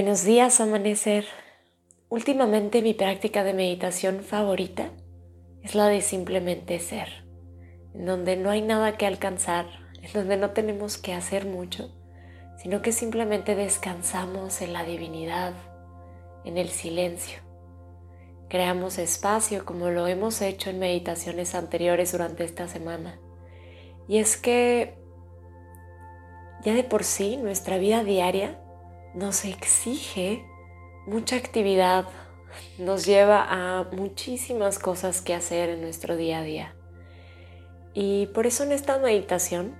Buenos 0.00 0.22
días, 0.22 0.60
amanecer. 0.60 1.24
Últimamente 2.08 2.82
mi 2.82 2.94
práctica 2.94 3.42
de 3.42 3.52
meditación 3.52 4.22
favorita 4.22 4.92
es 5.64 5.74
la 5.74 5.88
de 5.88 6.02
simplemente 6.02 6.78
ser, 6.78 7.24
en 7.94 8.06
donde 8.06 8.36
no 8.36 8.48
hay 8.48 8.62
nada 8.62 8.96
que 8.96 9.08
alcanzar, 9.08 9.66
en 10.00 10.12
donde 10.12 10.36
no 10.36 10.50
tenemos 10.50 10.98
que 10.98 11.14
hacer 11.14 11.46
mucho, 11.46 11.90
sino 12.62 12.80
que 12.80 12.92
simplemente 12.92 13.56
descansamos 13.56 14.62
en 14.62 14.72
la 14.72 14.84
divinidad, 14.84 15.54
en 16.44 16.58
el 16.58 16.68
silencio. 16.68 17.40
Creamos 18.48 18.98
espacio 18.98 19.64
como 19.64 19.90
lo 19.90 20.06
hemos 20.06 20.40
hecho 20.42 20.70
en 20.70 20.78
meditaciones 20.78 21.56
anteriores 21.56 22.12
durante 22.12 22.44
esta 22.44 22.68
semana. 22.68 23.18
Y 24.06 24.18
es 24.18 24.36
que 24.36 24.96
ya 26.62 26.74
de 26.74 26.84
por 26.84 27.02
sí 27.02 27.36
nuestra 27.36 27.78
vida 27.78 28.04
diaria 28.04 28.60
nos 29.14 29.44
exige 29.44 30.44
mucha 31.06 31.36
actividad, 31.36 32.06
nos 32.78 33.06
lleva 33.06 33.46
a 33.48 33.84
muchísimas 33.92 34.78
cosas 34.78 35.20
que 35.20 35.34
hacer 35.34 35.70
en 35.70 35.80
nuestro 35.80 36.16
día 36.16 36.38
a 36.38 36.42
día. 36.42 36.74
Y 37.94 38.26
por 38.28 38.46
eso 38.46 38.64
en 38.64 38.72
esta 38.72 38.98
meditación 38.98 39.74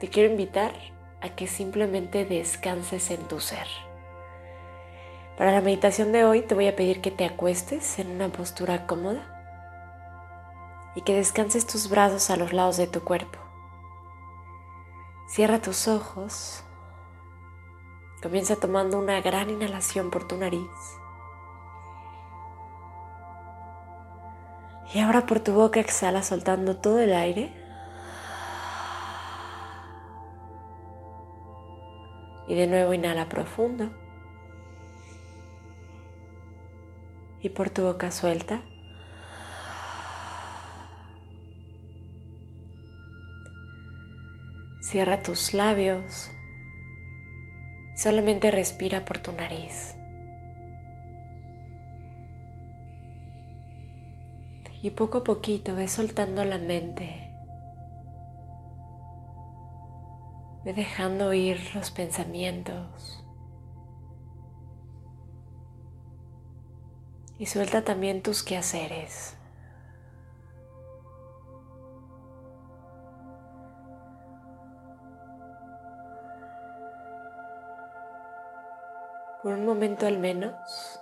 te 0.00 0.08
quiero 0.08 0.30
invitar 0.30 0.72
a 1.20 1.30
que 1.36 1.46
simplemente 1.46 2.24
descanses 2.24 3.10
en 3.10 3.20
tu 3.28 3.40
ser. 3.40 3.66
Para 5.36 5.52
la 5.52 5.60
meditación 5.60 6.12
de 6.12 6.24
hoy 6.24 6.42
te 6.42 6.54
voy 6.54 6.66
a 6.68 6.76
pedir 6.76 7.00
que 7.00 7.10
te 7.10 7.24
acuestes 7.24 7.98
en 7.98 8.10
una 8.10 8.28
postura 8.28 8.86
cómoda 8.86 9.28
y 10.94 11.02
que 11.02 11.14
descanses 11.14 11.66
tus 11.66 11.88
brazos 11.88 12.30
a 12.30 12.36
los 12.36 12.52
lados 12.52 12.76
de 12.76 12.86
tu 12.86 13.02
cuerpo. 13.02 13.38
Cierra 15.28 15.62
tus 15.62 15.88
ojos 15.88 16.64
Comienza 18.22 18.54
tomando 18.54 19.00
una 19.00 19.20
gran 19.20 19.50
inhalación 19.50 20.12
por 20.12 20.28
tu 20.28 20.36
nariz. 20.36 20.70
Y 24.94 25.00
ahora 25.00 25.26
por 25.26 25.40
tu 25.40 25.52
boca 25.52 25.80
exhala 25.80 26.22
soltando 26.22 26.76
todo 26.76 27.00
el 27.00 27.14
aire. 27.14 27.52
Y 32.46 32.54
de 32.54 32.68
nuevo 32.68 32.94
inhala 32.94 33.28
profundo. 33.28 33.90
Y 37.40 37.48
por 37.48 37.70
tu 37.70 37.82
boca 37.82 38.12
suelta. 38.12 38.62
Cierra 44.80 45.22
tus 45.22 45.54
labios 45.54 46.30
Solamente 48.02 48.50
respira 48.50 49.04
por 49.04 49.18
tu 49.18 49.30
nariz. 49.30 49.94
Y 54.82 54.90
poco 54.90 55.18
a 55.18 55.22
poquito 55.22 55.76
ve 55.76 55.86
soltando 55.86 56.44
la 56.44 56.58
mente. 56.58 57.32
Ve 60.64 60.72
dejando 60.72 61.32
ir 61.32 61.60
los 61.76 61.92
pensamientos. 61.92 63.24
Y 67.38 67.46
suelta 67.46 67.84
también 67.84 68.20
tus 68.20 68.42
quehaceres. 68.42 69.36
Por 79.42 79.54
un 79.54 79.66
momento 79.66 80.06
al 80.06 80.18
menos, 80.18 81.00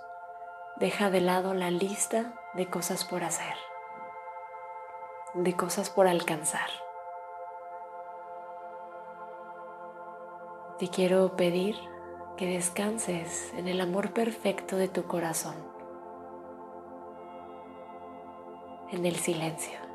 deja 0.77 1.11
de 1.11 1.21
lado 1.21 1.53
la 1.53 1.69
lista 1.69 2.33
de 2.55 2.67
cosas 2.67 3.05
por 3.05 3.23
hacer, 3.23 3.53
de 5.35 5.55
cosas 5.55 5.91
por 5.91 6.07
alcanzar. 6.07 6.69
Te 10.79 10.87
quiero 10.87 11.35
pedir 11.35 11.75
que 12.35 12.47
descanses 12.47 13.53
en 13.53 13.67
el 13.67 13.79
amor 13.79 14.11
perfecto 14.11 14.75
de 14.75 14.87
tu 14.87 15.03
corazón, 15.03 15.55
en 18.89 19.05
el 19.05 19.17
silencio. 19.17 19.90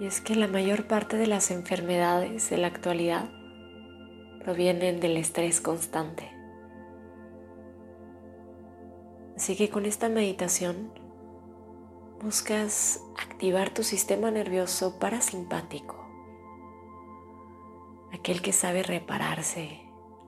Y 0.00 0.06
es 0.06 0.20
que 0.20 0.34
la 0.34 0.48
mayor 0.48 0.86
parte 0.86 1.16
de 1.16 1.26
las 1.26 1.50
enfermedades 1.50 2.50
de 2.50 2.58
la 2.58 2.66
actualidad 2.66 3.30
provienen 4.42 5.00
del 5.00 5.16
estrés 5.16 5.60
constante. 5.60 6.30
Así 9.36 9.56
que 9.56 9.68
con 9.70 9.86
esta 9.86 10.08
meditación 10.08 10.92
buscas 12.22 13.00
activar 13.16 13.70
tu 13.70 13.82
sistema 13.82 14.30
nervioso 14.30 14.98
parasimpático, 14.98 15.96
aquel 18.12 18.42
que 18.42 18.52
sabe 18.52 18.82
repararse, 18.82 19.80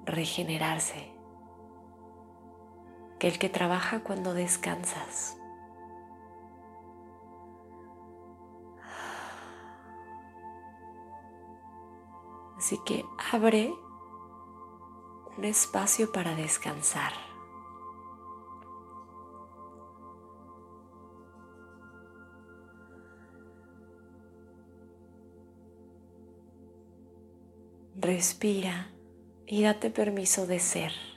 regenerarse, 0.05 1.13
aquel 3.15 3.39
que 3.39 3.49
trabaja 3.49 4.01
cuando 4.01 4.35
descansas. 4.35 5.39
Así 12.57 12.79
que 12.85 13.05
abre 13.33 13.75
un 15.37 15.45
espacio 15.45 16.11
para 16.11 16.35
descansar. 16.35 17.13
Respira 27.99 28.93
y 29.47 29.63
date 29.63 29.91
permiso 29.91 30.47
de 30.47 30.59
ser. 30.59 31.16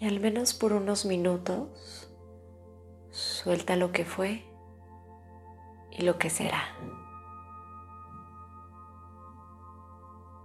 Y 0.00 0.08
al 0.08 0.18
menos 0.18 0.54
por 0.54 0.72
unos 0.72 1.04
minutos, 1.04 2.10
suelta 3.10 3.76
lo 3.76 3.92
que 3.92 4.06
fue 4.06 4.42
y 5.90 6.02
lo 6.02 6.16
que 6.16 6.30
será. 6.30 6.74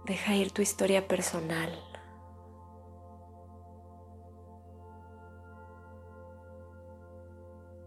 Deja 0.04 0.34
ir 0.34 0.52
tu 0.52 0.60
historia 0.60 1.08
personal. 1.08 1.72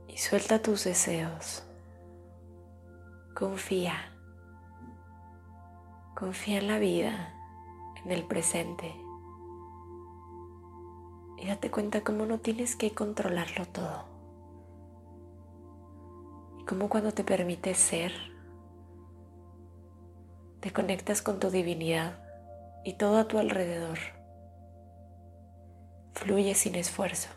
Y 0.08 0.18
suelta 0.18 0.64
tus 0.64 0.86
deseos. 0.86 1.64
Confía. 3.36 4.12
Confía 6.18 6.58
en 6.58 6.68
la 6.68 6.80
vida, 6.80 7.32
en 8.04 8.12
el 8.12 8.26
presente. 8.26 9.09
Y 11.42 11.48
date 11.48 11.72
cuenta 11.72 12.02
cómo 12.02 12.26
no 12.26 12.40
tienes 12.40 12.76
que 12.76 12.92
controlarlo 12.94 13.66
todo. 13.66 14.04
Y 16.60 16.66
cómo 16.66 16.90
cuando 16.90 17.14
te 17.14 17.24
permites 17.24 17.78
ser, 17.78 18.12
te 20.60 20.74
conectas 20.74 21.22
con 21.22 21.40
tu 21.40 21.50
divinidad 21.50 22.22
y 22.84 22.94
todo 22.96 23.18
a 23.18 23.28
tu 23.28 23.38
alrededor 23.40 24.00
fluye 26.14 26.54
sin 26.56 26.76
esfuerzo. 26.76 27.30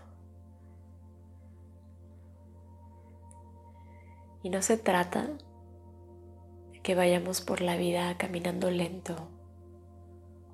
Y 4.43 4.51
no 4.51 4.61
se 4.63 4.77
trata 4.77 5.29
de 6.73 6.81
que 6.83 6.97
vayamos 6.97 7.41
por 7.41 7.61
la 7.61 7.77
vida 7.77 8.19
caminando 8.19 8.69
lento 8.73 9.15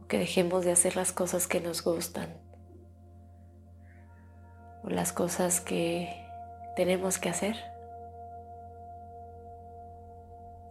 o 0.02 0.06
que 0.08 0.18
dejemos 0.18 0.66
de 0.66 0.72
hacer 0.72 0.94
las 0.94 1.12
cosas 1.12 1.46
que 1.46 1.60
nos 1.60 1.82
gustan 1.82 2.47
las 4.92 5.12
cosas 5.12 5.60
que 5.60 6.26
tenemos 6.76 7.18
que 7.18 7.28
hacer. 7.28 7.56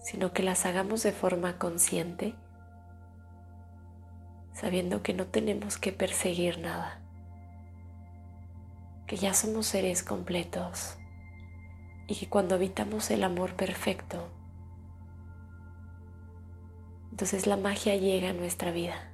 sino 0.07 0.31
que 0.31 0.41
las 0.41 0.65
hagamos 0.65 1.03
de 1.03 1.11
forma 1.11 1.57
consciente, 1.57 2.33
sabiendo 4.53 5.03
que 5.03 5.13
no 5.13 5.27
tenemos 5.27 5.77
que 5.77 5.91
perseguir 5.91 6.59
nada, 6.59 7.01
que 9.05 9.17
ya 9.17 9.33
somos 9.33 9.67
seres 9.67 10.03
completos 10.03 10.97
y 12.07 12.15
que 12.15 12.29
cuando 12.29 12.55
habitamos 12.55 13.11
el 13.11 13.21
amor 13.25 13.55
perfecto, 13.57 14.29
entonces 17.11 17.45
la 17.45 17.57
magia 17.57 17.97
llega 17.97 18.29
a 18.29 18.33
nuestra 18.33 18.71
vida. 18.71 19.11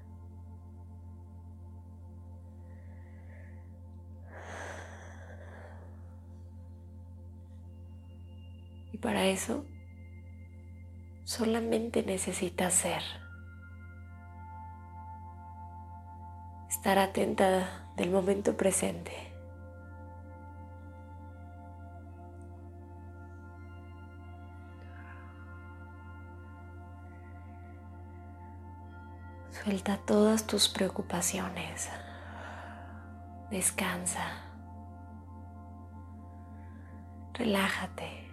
Y 8.93 8.97
para 8.97 9.25
eso 9.25 9.65
Solamente 11.25 12.03
necesitas 12.03 12.73
ser. 12.73 13.01
Estar 16.69 16.99
atenta 16.99 17.87
del 17.95 18.11
momento 18.11 18.57
presente. 18.57 19.13
Suelta 29.63 29.97
todas 30.05 30.45
tus 30.45 30.67
preocupaciones. 30.67 31.89
Descansa. 33.49 34.27
Relájate. 37.33 38.32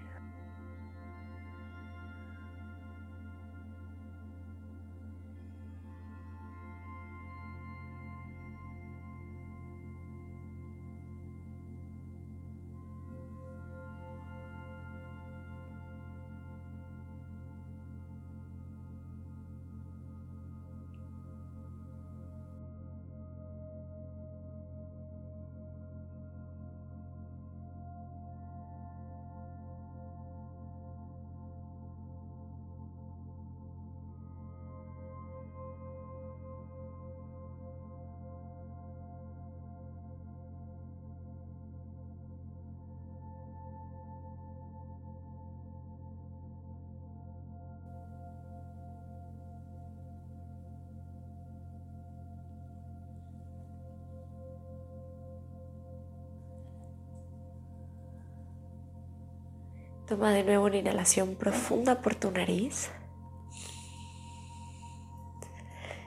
Toma 60.11 60.33
de 60.33 60.43
nuevo 60.43 60.65
una 60.65 60.77
inhalación 60.77 61.37
profunda 61.37 62.03
por 62.03 62.17
tu 62.17 62.33
nariz. 62.33 62.91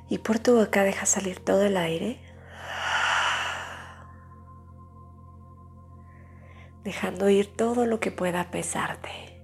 Y 0.09 0.17
por 0.17 0.39
tu 0.39 0.57
boca 0.57 0.83
deja 0.83 1.05
salir 1.05 1.39
todo 1.39 1.63
el 1.63 1.77
aire. 1.77 2.19
Dejando 6.83 7.29
ir 7.29 7.55
todo 7.55 7.85
lo 7.85 8.01
que 8.01 8.11
pueda 8.11 8.51
pesarte. 8.51 9.41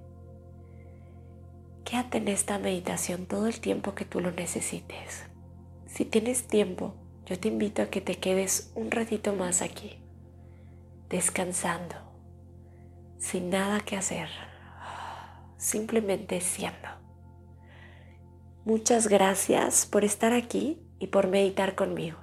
Quédate 1.85 2.17
en 2.17 2.27
esta 2.27 2.59
meditación 2.59 3.27
todo 3.27 3.47
el 3.47 3.61
tiempo 3.61 3.95
que 3.95 4.03
tú 4.03 4.19
lo 4.19 4.31
necesites. 4.31 5.23
Si 5.87 6.03
tienes 6.03 6.47
tiempo, 6.47 6.95
yo 7.25 7.39
te 7.39 7.47
invito 7.47 7.81
a 7.81 7.85
que 7.85 8.01
te 8.01 8.15
quedes 8.15 8.73
un 8.75 8.91
ratito 8.91 9.33
más 9.33 9.61
aquí, 9.61 10.03
descansando, 11.07 11.95
sin 13.19 13.49
nada 13.49 13.79
que 13.79 13.95
hacer 13.95 14.48
simplemente 15.59 16.41
siendo. 16.41 16.87
Muchas 18.65 19.07
gracias 19.07 19.85
por 19.85 20.03
estar 20.03 20.33
aquí 20.33 20.81
y 20.97 21.07
por 21.07 21.27
meditar 21.27 21.75
conmigo. 21.75 22.17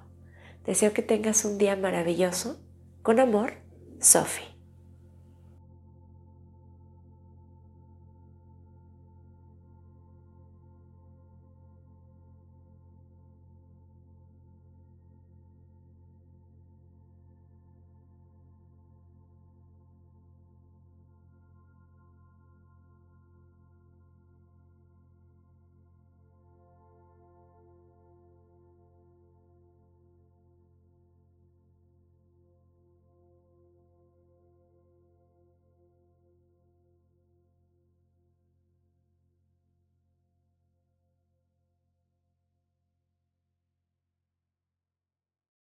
Deseo 0.65 0.93
que 0.93 1.03
tengas 1.03 1.45
un 1.45 1.59
día 1.59 1.77
maravilloso. 1.77 2.61
Con 3.03 3.21
amor, 3.21 3.63
Sophie. 4.01 4.56